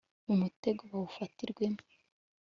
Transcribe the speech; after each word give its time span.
mu 0.25 0.33
mutego 0.41 0.81
bawufatirwemo 0.91 1.81